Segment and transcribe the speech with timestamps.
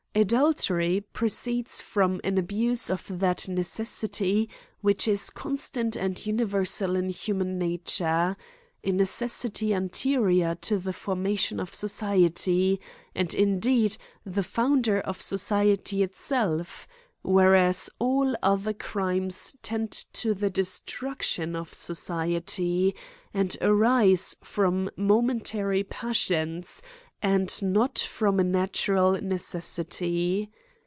[0.13, 4.49] Adultery proceeds from an abuse of that necessity
[4.81, 8.35] which is constant and uni versal in human nature;
[8.83, 12.77] a necessity anterior to the formation of society,
[13.15, 13.95] and indeed
[14.25, 16.89] the foun der of society itself;
[17.21, 22.93] whereas all other crimes tend to the destruction of society,
[23.33, 26.81] and arise from momentary passions,
[27.23, 30.47] and not from a natural ne cessity.